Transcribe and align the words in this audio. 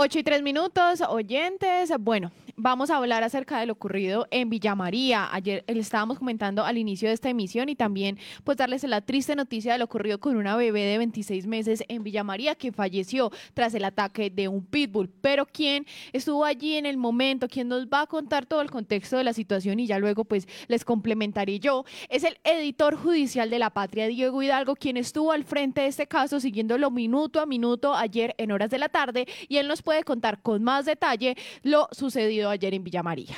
8 0.00 0.20
y 0.20 0.22
3 0.22 0.42
minutos, 0.42 1.00
oyentes. 1.00 1.92
Bueno, 1.98 2.30
vamos 2.58 2.90
a 2.90 2.96
hablar 2.96 3.22
acerca 3.22 3.60
de 3.60 3.66
lo 3.66 3.72
ocurrido 3.72 4.26
en 4.32 4.50
Villa 4.50 4.74
María. 4.74 5.28
Ayer 5.32 5.64
le 5.66 5.78
estábamos 5.78 6.18
comentando 6.18 6.64
al 6.64 6.76
inicio 6.76 7.08
de 7.08 7.14
esta 7.14 7.30
emisión 7.30 7.68
y 7.68 7.76
también 7.76 8.18
pues 8.42 8.58
darles 8.58 8.82
la 8.82 9.00
triste 9.00 9.36
noticia 9.36 9.72
de 9.72 9.78
lo 9.78 9.84
ocurrido 9.84 10.18
con 10.18 10.36
una 10.36 10.56
bebé 10.56 10.82
de 10.82 10.98
26 10.98 11.46
meses 11.46 11.84
en 11.88 12.02
Villa 12.02 12.24
María 12.24 12.56
que 12.56 12.72
falleció 12.72 13.30
tras 13.54 13.74
el 13.74 13.84
ataque 13.84 14.28
de 14.30 14.48
un 14.48 14.64
pitbull. 14.66 15.08
Pero 15.20 15.46
quién 15.46 15.86
estuvo 16.12 16.44
allí 16.44 16.74
en 16.74 16.84
el 16.84 16.96
momento, 16.96 17.48
quién 17.48 17.68
nos 17.68 17.86
va 17.86 18.02
a 18.02 18.06
contar 18.06 18.44
todo 18.44 18.60
el 18.60 18.70
contexto 18.70 19.16
de 19.16 19.24
la 19.24 19.32
situación 19.32 19.78
y 19.78 19.86
ya 19.86 19.98
luego 19.98 20.24
pues 20.24 20.48
les 20.66 20.84
complementaré 20.84 21.60
yo, 21.60 21.84
es 22.08 22.24
el 22.24 22.38
editor 22.42 22.96
judicial 22.96 23.50
de 23.50 23.60
la 23.60 23.70
patria, 23.70 24.08
Diego 24.08 24.42
Hidalgo, 24.42 24.74
quien 24.74 24.96
estuvo 24.96 25.30
al 25.30 25.44
frente 25.44 25.82
de 25.82 25.86
este 25.86 26.08
caso 26.08 26.40
siguiéndolo 26.40 26.90
minuto 26.90 27.40
a 27.40 27.46
minuto 27.46 27.94
ayer 27.94 28.34
en 28.38 28.50
horas 28.50 28.70
de 28.70 28.78
la 28.78 28.88
tarde 28.88 29.26
y 29.48 29.58
él 29.58 29.68
nos 29.68 29.82
puede 29.82 30.02
contar 30.02 30.42
con 30.42 30.64
más 30.64 30.86
detalle 30.86 31.36
lo 31.62 31.88
sucedido 31.92 32.47
ayer 32.50 32.74
en 32.74 32.84
Villa 32.84 33.02
María. 33.02 33.36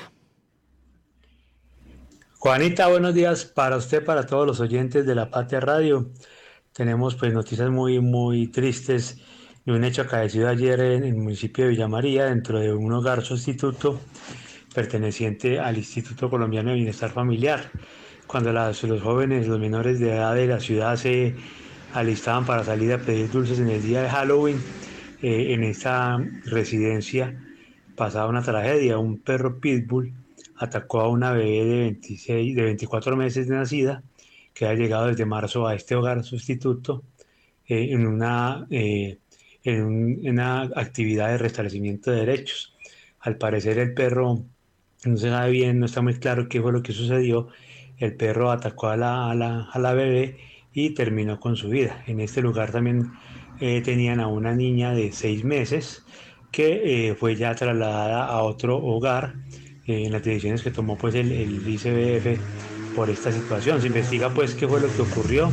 Juanita, 2.43 2.89
buenos 2.89 3.15
días 3.15 3.45
para 3.45 3.77
usted, 3.77 4.03
para 4.03 4.25
todos 4.25 4.47
los 4.47 4.61
oyentes 4.61 5.05
de 5.05 5.15
la 5.15 5.31
Patria 5.31 5.61
Radio. 5.61 6.11
Tenemos 6.73 7.15
pues 7.15 7.35
noticias 7.35 7.69
muy, 7.69 8.01
muy 8.01 8.47
tristes 8.47 9.19
y 9.67 9.71
un 9.71 9.85
hecho 9.85 10.01
acaecido 10.01 10.49
ayer 10.49 10.81
en 10.81 11.05
el 11.05 11.17
municipio 11.17 11.65
de 11.65 11.73
Villa 11.73 11.87
María, 11.87 12.25
dentro 12.25 12.59
de 12.59 12.73
un 12.73 12.91
hogar 12.93 13.23
sustituto 13.23 14.01
perteneciente 14.75 15.61
al 15.61 15.77
Instituto 15.77 16.31
Colombiano 16.31 16.71
de 16.71 16.77
Bienestar 16.77 17.11
Familiar. 17.11 17.71
Cuando 18.27 18.53
los 18.53 19.03
jóvenes, 19.03 19.47
los 19.47 19.61
menores 19.61 20.01
de 20.01 20.13
edad 20.13 20.35
de 20.35 20.47
la 20.47 20.61
ciudad 20.61 20.97
se 20.97 21.35
alistaban 21.93 22.47
para 22.47 22.65
salir 22.65 22.93
a 22.95 22.99
pedir 22.99 23.31
dulces 23.31 23.59
en 23.59 23.69
el 23.69 23.83
día 23.83 24.01
de 24.01 24.09
Halloween, 24.09 24.63
eh, 25.21 25.53
en 25.53 25.63
esta 25.63 26.17
residencia 26.47 27.37
pasaba 28.01 28.29
una 28.29 28.41
tragedia. 28.41 28.97
Un 28.97 29.19
perro 29.19 29.61
pitbull 29.61 30.15
atacó 30.57 31.01
a 31.03 31.09
una 31.09 31.33
bebé 31.33 31.67
de, 31.67 31.81
26, 31.83 32.57
de 32.57 32.63
24 32.63 33.15
meses 33.15 33.47
de 33.47 33.55
nacida 33.57 34.03
que 34.55 34.65
ha 34.67 34.73
llegado 34.73 35.09
desde 35.09 35.27
marzo 35.27 35.67
a 35.67 35.75
este 35.75 35.97
hogar 35.97 36.25
sustituto 36.25 37.05
eh, 37.69 37.89
en, 37.91 38.07
una, 38.07 38.67
eh, 38.71 39.19
en, 39.65 40.27
una 40.27 40.63
actividad 40.63 41.29
de 41.29 41.37
restablecimiento 41.37 42.11
de 42.11 42.21
derechos. 42.21 42.75
Al 43.21 43.37
parecer 43.37 43.79
el 43.79 43.93
perro, 43.93 44.45
no 45.05 45.17
se 45.19 45.29
sabe 45.29 45.51
bien, 45.51 45.79
no 45.79 45.85
está 45.85 46.01
muy 46.01 46.15
claro 46.15 46.49
qué 46.49 46.63
fue 46.63 46.73
lo 46.73 46.83
que 46.83 46.95
sucedió. 46.95 47.49
El 47.99 48.17
perro 48.17 48.51
atacó 48.51 48.89
a 48.89 48.97
la, 48.97 49.31
a 49.31 49.35
la, 49.35 49.69
a 49.71 49.79
la 49.79 49.93
bebé 49.93 50.39
y 50.73 50.95
terminó 50.95 51.39
con 51.39 51.55
su 51.55 51.69
vida. 51.69 52.03
En 52.07 52.21
este 52.21 52.41
lugar 52.41 52.73
también 52.73 53.13
eh, 53.61 53.83
tenían 53.83 54.21
a 54.21 54.27
una 54.27 54.55
niña 54.55 54.95
de 54.95 55.13
seis 55.13 55.45
meses 55.45 56.03
que 56.51 57.09
eh, 57.09 57.15
fue 57.15 57.37
ya 57.37 57.55
trasladada 57.55 58.25
a 58.27 58.43
otro 58.43 58.77
hogar 58.79 59.35
eh, 59.87 60.05
en 60.07 60.13
las 60.13 60.23
decisiones 60.23 60.63
que 60.63 60.71
tomó 60.71 60.97
pues 60.97 61.15
el, 61.15 61.33
el, 61.33 61.69
ICBF 61.69 62.41
por 62.95 63.11
esta 63.11 63.33
situación. 63.33 63.81
Se 63.81 63.87
investiga 63.87 64.31
pues 64.31 64.55
qué 64.55 64.67
fue 64.67 64.81
lo 64.81 64.89
que 64.95 65.03
ocurrió 65.03 65.51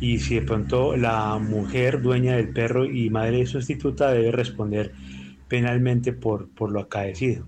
y 0.00 0.18
si 0.18 0.36
de 0.36 0.42
pronto 0.42 0.96
la 0.96 1.38
mujer 1.38 2.02
dueña 2.02 2.36
del 2.36 2.50
perro 2.50 2.84
y 2.84 3.08
madre 3.10 3.46
sustituta 3.46 4.10
debe 4.10 4.30
responder 4.30 4.92
penalmente 5.48 6.12
por, 6.12 6.48
por 6.50 6.70
lo 6.70 6.80
acaecido. 6.80 7.46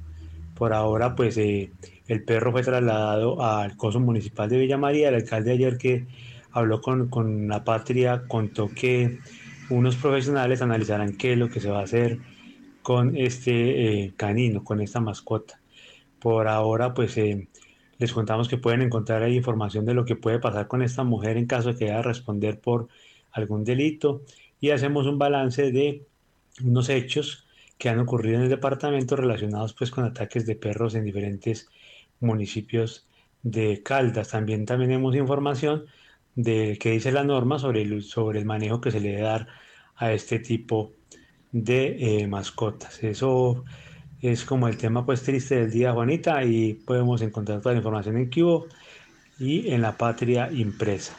Por 0.55 0.73
ahora 0.73 1.15
pues 1.15 1.37
eh, 1.37 1.71
el 2.07 2.25
perro 2.25 2.53
fue 2.53 2.63
trasladado 2.63 3.45
al 3.45 3.77
coso 3.77 4.01
municipal 4.01 4.49
de 4.49 4.59
Villa 4.59 4.79
María. 4.79 5.09
El 5.09 5.17
alcalde 5.17 5.53
ayer 5.53 5.77
que 5.77 6.07
habló 6.53 6.81
con, 6.81 7.09
con 7.09 7.49
la 7.49 7.65
patria 7.65 8.25
contó 8.27 8.69
que 8.69 9.19
unos 9.71 9.97
profesionales 9.97 10.63
analizarán 10.63 11.13
qué 11.17 11.35
es 11.35 11.39
lo 11.39 11.51
que 11.51 11.61
se 11.61 11.71
va 11.71 11.81
a 11.81 11.85
hacer 11.85 12.19
con 12.89 13.19
este 13.19 14.05
eh, 14.05 14.15
canino, 14.17 14.65
con 14.65 14.81
esta 14.81 14.99
mascota. 14.99 15.61
Por 16.19 16.49
ahora, 16.49 16.95
pues 16.95 17.19
eh, 17.19 17.47
les 17.99 18.15
contamos 18.15 18.49
que 18.49 18.57
pueden 18.57 18.81
encontrar 18.81 19.23
ahí 19.23 19.37
información 19.37 19.85
de 19.85 19.93
lo 19.93 20.07
que 20.07 20.17
puede 20.17 20.39
pasar 20.39 20.69
con 20.69 20.81
esta 20.81 21.05
mujer 21.05 21.37
en 21.37 21.45
caso 21.45 21.75
de 21.75 21.79
que 21.79 21.91
haya 21.91 22.01
responder 22.01 22.63
por 22.63 22.89
algún 23.31 23.63
delito 23.63 24.23
y 24.59 24.71
hacemos 24.71 25.07
un 25.07 25.19
balance 25.19 25.71
de 25.71 26.07
unos 26.65 26.89
hechos 26.89 27.47
que 27.77 27.91
han 27.91 27.99
ocurrido 27.99 28.37
en 28.37 28.45
el 28.45 28.49
departamento 28.49 29.17
relacionados 29.17 29.75
pues 29.75 29.91
con 29.91 30.05
ataques 30.05 30.47
de 30.47 30.57
perros 30.57 30.95
en 30.95 31.05
diferentes 31.05 31.69
municipios 32.21 33.07
de 33.43 33.83
Caldas. 33.83 34.31
También, 34.31 34.65
tenemos 34.65 35.15
información 35.15 35.85
de 36.37 36.79
qué 36.81 36.93
dice 36.93 37.13
la 37.13 37.23
norma 37.23 37.59
sobre 37.59 37.83
el, 37.83 38.03
sobre 38.03 38.39
el 38.39 38.47
manejo 38.47 38.81
que 38.81 38.93
se 38.93 39.01
le 39.01 39.11
debe 39.11 39.23
dar 39.25 39.47
a 39.95 40.11
este 40.11 40.39
tipo 40.39 40.95
de 41.53 42.23
eh, 42.23 42.27
mascotas. 42.27 43.03
Eso 43.03 43.65
es 44.21 44.45
como 44.45 44.69
el 44.69 44.77
tema 44.77 45.07
pues 45.07 45.23
triste 45.23 45.57
del 45.57 45.71
día, 45.71 45.93
Juanita, 45.93 46.45
y 46.45 46.75
podemos 46.75 47.23
encontrar 47.23 47.61
toda 47.61 47.75
la 47.75 47.79
información 47.79 48.17
en 48.17 48.31
Cubo 48.31 48.67
y 49.39 49.71
en 49.71 49.83
la 49.83 49.97
Patria 49.97 50.51
Impresa. 50.53 51.17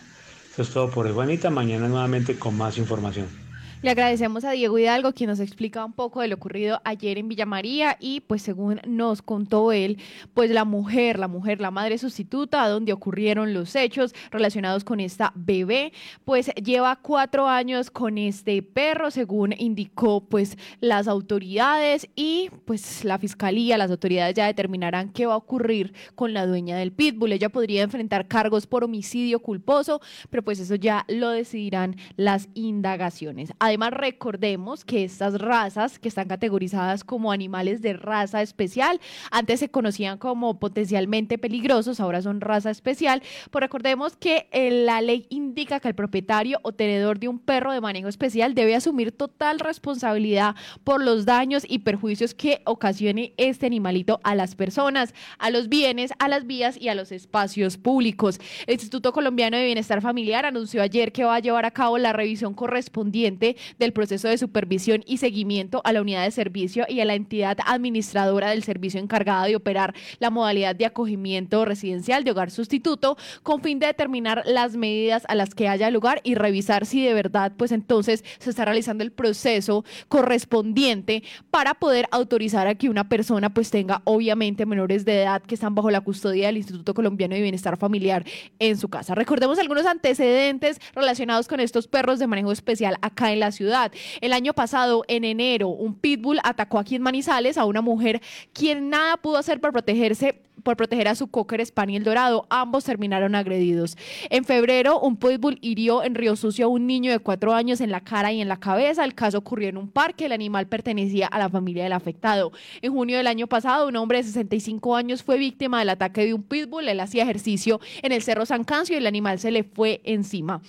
Eso 0.51 0.61
es 0.63 0.69
todo 0.71 0.89
por 0.89 1.07
hoy, 1.07 1.13
Juanita. 1.13 1.49
Mañana 1.49 1.87
nuevamente 1.87 2.37
con 2.37 2.57
más 2.57 2.77
información. 2.77 3.48
Le 3.81 3.91
agradecemos 3.91 4.43
a 4.43 4.51
Diego 4.51 4.77
Hidalgo, 4.77 5.13
quien 5.13 5.29
nos 5.29 5.39
explica 5.39 5.85
un 5.85 5.93
poco 5.93 6.19
de 6.19 6.27
lo 6.27 6.35
ocurrido 6.35 6.81
ayer 6.83 7.17
en 7.17 7.29
Villa 7.29 7.45
María 7.45 7.95
y 7.97 8.19
pues 8.19 8.41
según 8.41 8.81
nos 8.85 9.21
contó 9.21 9.71
él, 9.71 9.97
pues 10.33 10.51
la 10.51 10.65
mujer, 10.65 11.17
la 11.17 11.29
mujer, 11.29 11.61
la 11.61 11.71
madre 11.71 11.97
sustituta, 11.97 12.67
donde 12.67 12.91
ocurrieron 12.91 13.53
los 13.53 13.77
hechos 13.77 14.13
relacionados 14.31 14.83
con 14.83 14.99
esta 14.99 15.31
bebé, 15.33 15.93
pues 16.25 16.47
lleva 16.55 16.97
cuatro 16.97 17.47
años 17.47 17.89
con 17.89 18.17
este 18.17 18.61
perro, 18.61 19.11
según 19.11 19.53
indicó 19.57 20.25
pues 20.25 20.57
las 20.81 21.07
autoridades 21.07 22.09
y 22.17 22.49
pues 22.65 23.05
la 23.05 23.17
fiscalía, 23.17 23.77
las 23.77 23.91
autoridades 23.91 24.35
ya 24.35 24.47
determinarán 24.47 25.07
qué 25.07 25.25
va 25.25 25.35
a 25.35 25.37
ocurrir 25.37 25.93
con 26.15 26.33
la 26.33 26.45
dueña 26.45 26.75
del 26.75 26.91
pitbull. 26.91 27.31
Ella 27.31 27.47
podría 27.47 27.83
enfrentar 27.83 28.27
cargos 28.27 28.67
por 28.67 28.83
homicidio 28.83 29.39
culposo, 29.39 30.01
pero 30.29 30.43
pues 30.43 30.59
eso 30.59 30.75
ya 30.75 31.05
lo 31.07 31.29
decidirán 31.29 31.95
las 32.17 32.49
indagaciones. 32.55 33.53
Además, 33.69 33.91
recordemos 33.91 34.83
que 34.83 35.03
estas 35.03 35.39
razas 35.39 35.99
que 35.99 36.07
están 36.07 36.27
categorizadas 36.27 37.03
como 37.03 37.31
animales 37.31 37.83
de 37.83 37.93
raza 37.93 38.41
especial, 38.41 38.99
antes 39.29 39.59
se 39.59 39.69
conocían 39.69 40.17
como 40.17 40.59
potencialmente 40.59 41.37
peligrosos, 41.37 41.99
ahora 41.99 42.23
son 42.23 42.41
raza 42.41 42.71
especial, 42.71 43.21
pues 43.51 43.61
recordemos 43.61 44.15
que 44.15 44.47
eh, 44.51 44.71
la 44.71 45.01
ley 45.01 45.27
indica 45.29 45.79
que 45.79 45.87
el 45.87 45.93
propietario 45.93 46.57
o 46.63 46.71
tenedor 46.71 47.19
de 47.19 47.27
un 47.27 47.37
perro 47.37 47.71
de 47.71 47.79
manejo 47.79 48.07
especial 48.07 48.55
debe 48.55 48.73
asumir 48.73 49.11
total 49.11 49.59
responsabilidad 49.59 50.55
por 50.83 51.03
los 51.03 51.27
daños 51.27 51.63
y 51.69 51.77
perjuicios 51.77 52.33
que 52.33 52.63
ocasione 52.65 53.35
este 53.37 53.67
animalito 53.67 54.19
a 54.23 54.33
las 54.33 54.55
personas, 54.55 55.13
a 55.37 55.51
los 55.51 55.69
bienes, 55.69 56.11
a 56.17 56.27
las 56.27 56.47
vías 56.47 56.75
y 56.75 56.87
a 56.87 56.95
los 56.95 57.11
espacios 57.11 57.77
públicos. 57.77 58.39
El 58.65 58.73
Instituto 58.73 59.13
Colombiano 59.13 59.57
de 59.57 59.65
Bienestar 59.65 60.01
Familiar 60.01 60.47
anunció 60.47 60.81
ayer 60.81 61.11
que 61.11 61.23
va 61.23 61.35
a 61.35 61.39
llevar 61.39 61.65
a 61.65 61.71
cabo 61.71 61.99
la 61.99 62.13
revisión 62.13 62.55
correspondiente 62.55 63.57
del 63.77 63.93
proceso 63.93 64.27
de 64.27 64.37
supervisión 64.37 65.03
y 65.05 65.17
seguimiento 65.17 65.81
a 65.83 65.93
la 65.93 66.01
unidad 66.01 66.23
de 66.23 66.31
servicio 66.31 66.85
y 66.87 66.99
a 66.99 67.05
la 67.05 67.15
entidad 67.15 67.57
administradora 67.65 68.49
del 68.49 68.63
servicio 68.63 68.99
encargada 68.99 69.45
de 69.45 69.55
operar 69.55 69.93
la 70.19 70.29
modalidad 70.29 70.75
de 70.75 70.85
acogimiento 70.85 71.65
residencial 71.65 72.23
de 72.23 72.31
hogar 72.31 72.51
sustituto 72.51 73.17
con 73.43 73.61
fin 73.61 73.79
de 73.79 73.87
determinar 73.87 74.43
las 74.45 74.75
medidas 74.75 75.23
a 75.27 75.35
las 75.35 75.55
que 75.55 75.67
haya 75.67 75.89
lugar 75.91 76.21
y 76.23 76.35
revisar 76.35 76.85
si 76.85 77.03
de 77.03 77.13
verdad 77.13 77.51
pues 77.57 77.71
entonces 77.71 78.23
se 78.39 78.49
está 78.49 78.65
realizando 78.65 79.03
el 79.03 79.11
proceso 79.11 79.83
correspondiente 80.07 81.23
para 81.51 81.73
poder 81.73 82.07
autorizar 82.11 82.67
a 82.67 82.75
que 82.75 82.89
una 82.89 83.09
persona 83.09 83.53
pues 83.53 83.71
tenga 83.71 84.01
obviamente 84.05 84.65
menores 84.65 85.05
de 85.05 85.21
edad 85.21 85.41
que 85.41 85.55
están 85.55 85.75
bajo 85.75 85.91
la 85.91 86.01
custodia 86.01 86.47
del 86.47 86.57
Instituto 86.57 86.93
Colombiano 86.93 87.35
de 87.35 87.41
Bienestar 87.41 87.77
Familiar 87.77 88.25
en 88.59 88.77
su 88.77 88.89
casa. 88.89 89.15
Recordemos 89.15 89.59
algunos 89.59 89.85
antecedentes 89.85 90.79
relacionados 90.93 91.47
con 91.47 91.59
estos 91.59 91.87
perros 91.87 92.19
de 92.19 92.27
manejo 92.27 92.51
especial 92.51 92.97
acá 93.01 93.31
en 93.31 93.39
la 93.39 93.48
ciudad. 93.51 93.91
El 94.21 94.33
año 94.33 94.53
pasado, 94.53 95.03
en 95.07 95.23
enero, 95.23 95.69
un 95.69 95.95
pitbull 95.95 96.39
atacó 96.43 96.79
aquí 96.79 96.95
en 96.95 97.01
Manizales 97.01 97.57
a 97.57 97.65
una 97.65 97.81
mujer 97.81 98.21
quien 98.53 98.89
nada 98.89 99.17
pudo 99.17 99.37
hacer 99.37 99.59
para 99.59 99.71
protegerse 99.71 100.41
por 100.63 100.77
proteger 100.77 101.07
a 101.07 101.15
su 101.15 101.27
cocker 101.27 101.65
spaniel 101.65 102.03
dorado. 102.03 102.45
Ambos 102.49 102.83
terminaron 102.83 103.35
agredidos. 103.35 103.97
En 104.29 104.45
febrero, 104.45 104.99
un 104.99 105.17
pitbull 105.17 105.57
hirió 105.61 106.03
en 106.03 106.15
Río 106.15 106.35
Sucio 106.35 106.65
a 106.65 106.69
un 106.69 106.87
niño 106.87 107.11
de 107.11 107.19
cuatro 107.19 107.53
años 107.53 107.81
en 107.81 107.91
la 107.91 108.01
cara 108.01 108.31
y 108.31 108.41
en 108.41 108.47
la 108.47 108.59
cabeza. 108.59 109.03
El 109.03 109.15
caso 109.15 109.37
ocurrió 109.37 109.69
en 109.69 109.77
un 109.77 109.89
parque. 109.89 110.25
El 110.25 110.31
animal 110.31 110.67
pertenecía 110.67 111.27
a 111.27 111.39
la 111.39 111.49
familia 111.49 111.83
del 111.83 111.93
afectado. 111.93 112.51
En 112.81 112.93
junio 112.93 113.17
del 113.17 113.27
año 113.27 113.47
pasado, 113.47 113.87
un 113.87 113.95
hombre 113.95 114.19
de 114.19 114.25
65 114.25 114.95
años 114.95 115.23
fue 115.23 115.37
víctima 115.37 115.79
del 115.79 115.89
ataque 115.89 116.25
de 116.25 116.33
un 116.33 116.43
pitbull. 116.43 116.87
Él 116.87 116.99
hacía 116.99 117.23
ejercicio 117.23 117.79
en 118.01 118.11
el 118.11 118.21
Cerro 118.21 118.45
San 118.45 118.63
Cancio 118.63 118.95
y 118.95 118.99
el 118.99 119.07
animal 119.07 119.39
se 119.39 119.51
le 119.51 119.63
fue 119.63 120.01
encima. 120.03 120.61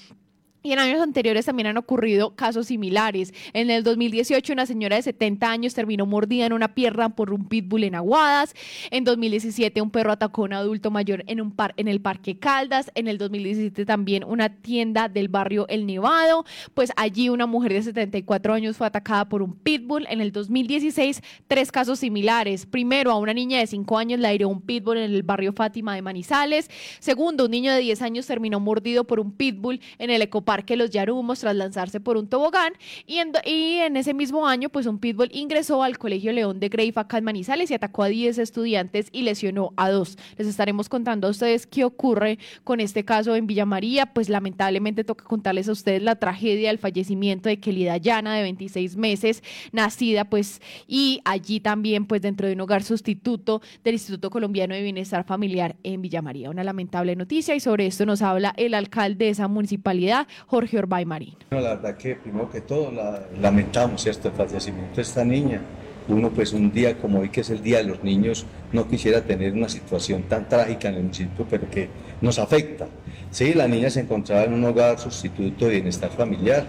Y 0.62 0.72
en 0.72 0.78
años 0.78 1.00
anteriores 1.00 1.46
también 1.46 1.68
han 1.68 1.78
ocurrido 1.78 2.36
casos 2.36 2.66
similares. 2.66 3.32
En 3.54 3.70
el 3.70 3.82
2018 3.82 4.52
una 4.52 4.66
señora 4.66 4.96
de 4.96 5.02
70 5.02 5.50
años 5.50 5.72
terminó 5.72 6.04
mordida 6.04 6.44
en 6.44 6.52
una 6.52 6.74
pierna 6.74 7.08
por 7.08 7.32
un 7.32 7.46
pitbull 7.46 7.84
en 7.84 7.94
Aguadas. 7.94 8.54
En 8.90 9.04
2017 9.04 9.80
un 9.80 9.90
perro 9.90 10.12
atacó 10.12 10.42
a 10.42 10.44
un 10.44 10.52
adulto 10.52 10.90
mayor 10.90 11.24
en, 11.28 11.40
un 11.40 11.50
par 11.50 11.72
en 11.78 11.88
el 11.88 12.02
Parque 12.02 12.38
Caldas. 12.38 12.90
En 12.94 13.08
el 13.08 13.16
2017 13.16 13.86
también 13.86 14.22
una 14.22 14.50
tienda 14.50 15.08
del 15.08 15.28
barrio 15.28 15.66
El 15.68 15.86
Nevado. 15.86 16.44
Pues 16.74 16.92
allí 16.96 17.30
una 17.30 17.46
mujer 17.46 17.72
de 17.72 17.82
74 17.82 18.52
años 18.52 18.76
fue 18.76 18.86
atacada 18.86 19.30
por 19.30 19.40
un 19.40 19.54
pitbull. 19.54 20.06
En 20.10 20.20
el 20.20 20.30
2016 20.30 21.22
tres 21.48 21.72
casos 21.72 22.00
similares. 22.00 22.66
Primero 22.66 23.12
a 23.12 23.16
una 23.16 23.32
niña 23.32 23.60
de 23.60 23.66
5 23.66 23.96
años 23.96 24.20
la 24.20 24.34
hirió 24.34 24.50
un 24.50 24.60
pitbull 24.60 24.98
en 24.98 25.10
el 25.10 25.22
barrio 25.22 25.54
Fátima 25.54 25.94
de 25.94 26.02
Manizales. 26.02 26.70
Segundo, 26.98 27.46
un 27.46 27.50
niño 27.50 27.72
de 27.72 27.80
10 27.80 28.02
años 28.02 28.26
terminó 28.26 28.60
mordido 28.60 29.04
por 29.04 29.20
un 29.20 29.32
pitbull 29.32 29.80
en 29.96 30.10
el 30.10 30.20
Ecoparque 30.20 30.49
Parque 30.50 30.76
Los 30.76 30.90
Yarumos 30.90 31.38
tras 31.38 31.54
lanzarse 31.54 32.00
por 32.00 32.16
un 32.16 32.26
tobogán 32.26 32.72
y 33.06 33.18
en, 33.18 33.96
ese 33.96 34.14
mismo 34.14 34.48
año 34.48 34.68
pues 34.68 34.86
un 34.86 34.98
pitbull 34.98 35.30
ingresó 35.32 35.84
al 35.84 35.96
Colegio 35.96 36.32
León 36.32 36.58
de 36.58 36.68
Grey 36.68 36.92
acá 36.96 37.20
y 37.20 37.72
atacó 37.72 38.02
a 38.02 38.08
10 38.08 38.36
estudiantes 38.38 39.10
y 39.12 39.22
lesionó 39.22 39.72
a 39.76 39.90
dos. 39.90 40.18
Les 40.38 40.48
estaremos 40.48 40.88
contando 40.88 41.28
a 41.28 41.30
ustedes 41.30 41.68
qué 41.68 41.84
ocurre 41.84 42.40
con 42.64 42.80
este 42.80 43.04
caso 43.04 43.36
en 43.36 43.46
Villa 43.46 43.64
María, 43.64 44.06
pues 44.06 44.28
lamentablemente 44.28 45.04
toca 45.04 45.24
contarles 45.24 45.68
a 45.68 45.72
ustedes 45.72 46.02
la 46.02 46.16
tragedia 46.16 46.70
del 46.70 46.78
fallecimiento 46.78 47.48
de 47.48 47.60
Kelida 47.60 47.96
Llana 47.98 48.34
de 48.34 48.42
26 48.42 48.96
meses, 48.96 49.44
nacida 49.70 50.24
pues 50.24 50.60
y 50.88 51.20
allí 51.24 51.60
también 51.60 52.06
pues 52.06 52.22
dentro 52.22 52.48
de 52.48 52.54
un 52.54 52.60
hogar 52.60 52.82
sustituto 52.82 53.62
del 53.84 53.94
Instituto 53.94 54.30
Colombiano 54.30 54.74
de 54.74 54.82
Bienestar 54.82 55.22
Familiar 55.22 55.76
en 55.84 56.02
Villa 56.02 56.22
María. 56.22 56.50
Una 56.50 56.64
lamentable 56.64 57.14
noticia 57.14 57.54
y 57.54 57.60
sobre 57.60 57.86
esto 57.86 58.04
nos 58.04 58.20
habla 58.20 58.52
el 58.56 58.74
alcalde 58.74 59.26
de 59.26 59.30
esa 59.30 59.46
municipalidad, 59.46 60.26
Jorge 60.46 60.78
Orbay 60.78 61.04
Marín. 61.04 61.36
la 61.50 61.60
verdad 61.60 61.96
que 61.96 62.16
primero 62.16 62.50
que 62.50 62.60
todo 62.60 62.92
lamentamos 63.40 64.06
esto, 64.06 64.28
el 64.28 64.34
fallecimiento 64.34 64.96
de 64.96 65.02
esta 65.02 65.24
niña. 65.24 65.60
Uno 66.08 66.30
pues 66.30 66.52
un 66.52 66.72
día 66.72 66.98
como 66.98 67.20
hoy 67.20 67.28
que 67.28 67.42
es 67.42 67.50
el 67.50 67.62
Día 67.62 67.78
de 67.78 67.84
los 67.84 68.02
Niños 68.02 68.44
no 68.72 68.88
quisiera 68.88 69.22
tener 69.22 69.52
una 69.52 69.68
situación 69.68 70.24
tan 70.24 70.48
trágica 70.48 70.88
en 70.88 70.94
el 70.94 71.02
municipio, 71.02 71.46
pero 71.48 71.70
que 71.70 71.88
nos 72.20 72.38
afecta. 72.38 72.88
Sí, 73.30 73.54
la 73.54 73.68
niña 73.68 73.90
se 73.90 74.00
encontraba 74.00 74.44
en 74.44 74.54
un 74.54 74.64
hogar 74.64 74.98
sustituto 74.98 75.66
de 75.66 75.72
bienestar 75.72 76.10
familiar, 76.10 76.66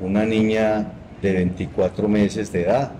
una 0.00 0.24
niña 0.24 0.92
de 1.20 1.32
24 1.32 2.08
meses 2.08 2.50
de 2.52 2.62
edad, 2.62 2.92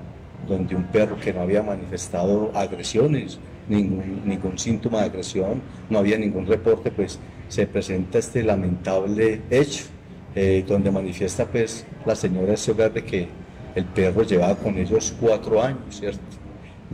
donde 0.46 0.74
un 0.74 0.84
perro 0.84 1.18
que 1.18 1.32
no 1.32 1.40
había 1.40 1.62
manifestado 1.62 2.50
agresiones, 2.54 3.38
ningún, 3.68 4.22
ningún 4.26 4.58
síntoma 4.58 5.00
de 5.00 5.06
agresión, 5.06 5.62
no 5.88 5.98
había 5.98 6.18
ningún 6.18 6.46
reporte, 6.46 6.90
pues 6.90 7.18
se 7.48 7.66
presenta 7.66 8.18
este 8.18 8.42
lamentable 8.42 9.40
hecho 9.50 9.84
eh, 10.40 10.64
donde 10.64 10.88
manifiesta 10.92 11.46
pues 11.46 11.84
la 12.06 12.14
señora 12.14 12.54
ese 12.54 12.70
hogar 12.70 12.92
de 12.92 13.04
que 13.04 13.26
el 13.74 13.84
perro 13.86 14.22
llevaba 14.22 14.54
con 14.54 14.78
ellos 14.78 15.12
cuatro 15.20 15.60
años, 15.60 15.98
¿cierto? 15.98 16.20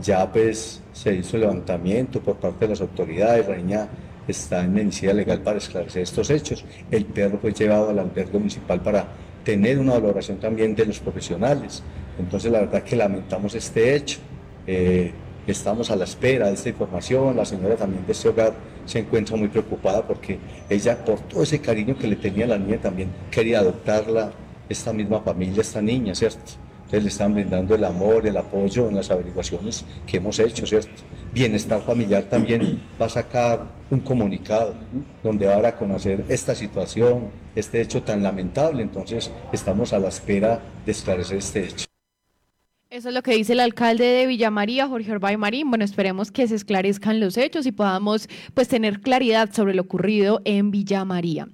Ya 0.01 0.31
pues 0.31 0.81
se 0.91 1.13
hizo 1.13 1.37
levantamiento 1.37 2.19
por 2.19 2.37
parte 2.37 2.65
de 2.65 2.69
las 2.69 2.81
autoridades, 2.81 3.47
la 3.47 3.87
está 4.27 4.63
en 4.63 4.73
medicina 4.73 5.13
legal 5.13 5.41
para 5.41 5.59
esclarecer 5.59 6.01
estos 6.01 6.31
hechos. 6.31 6.65
El 6.89 7.05
perro 7.05 7.37
fue 7.37 7.53
llevado 7.53 7.91
al 7.91 7.99
albergue 7.99 8.39
municipal 8.39 8.81
para 8.81 9.05
tener 9.43 9.77
una 9.77 9.93
valoración 9.93 10.39
también 10.39 10.73
de 10.73 10.87
los 10.87 10.99
profesionales. 10.99 11.83
Entonces 12.17 12.51
la 12.51 12.61
verdad 12.61 12.81
que 12.81 12.95
lamentamos 12.95 13.53
este 13.53 13.95
hecho. 13.95 14.17
Eh, 14.65 15.11
estamos 15.45 15.91
a 15.91 15.95
la 15.95 16.05
espera 16.05 16.47
de 16.47 16.55
esta 16.55 16.69
información. 16.69 17.35
La 17.35 17.45
señora 17.45 17.75
también 17.75 18.07
de 18.07 18.11
este 18.11 18.27
hogar 18.27 18.53
se 18.85 18.99
encuentra 18.99 19.35
muy 19.35 19.47
preocupada 19.47 20.05
porque 20.05 20.39
ella, 20.69 21.03
por 21.03 21.19
todo 21.21 21.43
ese 21.43 21.59
cariño 21.59 21.97
que 21.97 22.07
le 22.07 22.15
tenía 22.15 22.45
a 22.45 22.49
la 22.49 22.57
niña, 22.57 22.77
también 22.79 23.09
quería 23.31 23.59
adoptarla, 23.59 24.31
esta 24.69 24.93
misma 24.93 25.21
familia, 25.21 25.61
esta 25.61 25.81
niña, 25.81 26.15
¿cierto? 26.15 26.53
Entonces 26.85 27.03
le 27.03 27.09
están 27.09 27.33
brindando 27.33 27.75
el 27.75 27.83
amor, 27.83 28.27
el 28.27 28.37
apoyo 28.37 28.87
en 28.87 28.95
las 28.95 29.09
averiguaciones 29.09 29.83
que 30.05 30.17
hemos 30.17 30.37
hecho, 30.39 30.65
¿cierto? 30.65 31.01
Bienestar 31.33 31.81
Familiar 31.81 32.23
también 32.23 32.81
va 33.01 33.07
a 33.07 33.09
sacar 33.09 33.65
un 33.89 33.99
comunicado 33.99 34.75
donde 35.23 35.47
va 35.47 35.67
a 35.67 35.75
conocer 35.75 36.23
esta 36.29 36.53
situación, 36.53 37.29
este 37.55 37.81
hecho 37.81 38.03
tan 38.03 38.21
lamentable. 38.21 38.83
Entonces 38.83 39.31
estamos 39.51 39.93
a 39.93 39.99
la 39.99 40.09
espera 40.09 40.61
de 40.85 40.91
esclarecer 40.91 41.37
este 41.37 41.65
hecho. 41.65 41.84
Eso 42.95 43.09
es 43.09 43.13
lo 43.13 43.23
que 43.23 43.35
dice 43.35 43.51
el 43.51 43.59
alcalde 43.59 44.05
de 44.05 44.25
Villa 44.25 44.49
María, 44.51 44.87
Jorge 44.87 45.11
Orbay 45.11 45.35
Marín. 45.35 45.69
Bueno, 45.69 45.83
esperemos 45.83 46.31
que 46.31 46.47
se 46.47 46.55
esclarezcan 46.55 47.19
los 47.19 47.35
hechos 47.35 47.65
y 47.65 47.73
podamos 47.73 48.29
pues 48.53 48.69
tener 48.69 49.01
claridad 49.01 49.51
sobre 49.51 49.73
lo 49.73 49.81
ocurrido 49.81 50.41
en 50.45 50.71
Villa 50.71 51.03
María. 51.03 51.49